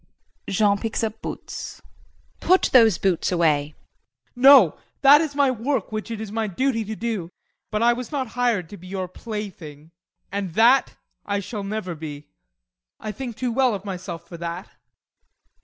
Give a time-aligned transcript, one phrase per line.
[0.49, 1.91] [Jean picks up boots.] JULIE.
[2.49, 3.75] Put those boots away.
[3.75, 4.31] JEAN.
[4.35, 7.29] No, that is my work which it is my duty to do,
[7.69, 9.91] but I was not hired to be your play thing
[10.31, 12.25] and that I shall never be.
[12.99, 14.69] I think too well of myself for that.